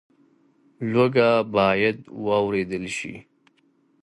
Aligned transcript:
لوږه 0.91 1.29
باید 1.55 1.97
واورېدل 2.25 2.85
شي. 2.97 3.15